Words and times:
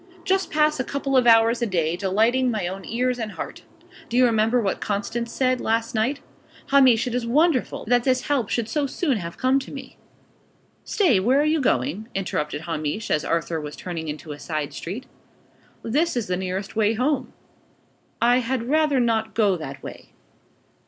"Just 0.25 0.49
pass 0.49 0.79
a 0.79 0.83
couple 0.83 1.15
of 1.15 1.27
hours 1.27 1.61
a 1.61 1.67
day, 1.67 1.95
delighting 1.95 2.49
my 2.49 2.67
own 2.67 2.83
ears 2.85 3.19
and 3.19 3.33
heart. 3.33 3.61
Do 4.09 4.17
you 4.17 4.25
remember 4.25 4.59
what 4.59 4.81
Constance 4.81 5.31
said, 5.31 5.61
last 5.61 5.93
night? 5.93 6.21
Hamish, 6.71 7.05
it 7.05 7.13
is 7.13 7.27
wonderful, 7.27 7.85
that 7.85 8.03
this 8.03 8.21
help 8.21 8.49
should 8.49 8.67
so 8.67 8.87
soon 8.87 9.17
have 9.17 9.37
come 9.37 9.59
to 9.59 9.71
me!" 9.71 9.97
"Stay! 10.83 11.19
Where 11.19 11.39
are 11.39 11.43
you 11.45 11.61
going?" 11.61 12.07
interrupted 12.15 12.61
Hamish, 12.61 13.11
as 13.11 13.23
Arthur 13.23 13.61
was 13.61 13.75
turning 13.75 14.07
into 14.07 14.31
a 14.31 14.39
side 14.39 14.73
street. 14.73 15.05
"This 15.83 16.17
is 16.17 16.25
the 16.25 16.35
nearest 16.35 16.75
way 16.75 16.93
home." 16.93 17.33
"I 18.19 18.37
had 18.39 18.63
rather 18.71 18.99
not 18.99 19.35
go 19.35 19.55
that 19.55 19.83
way." 19.83 20.13